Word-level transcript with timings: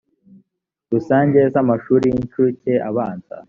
rusange 0.91 1.39
z 1.53 1.55
amashuri 1.63 2.05
y 2.09 2.15
incuke 2.21 2.73
abanza 2.89 3.35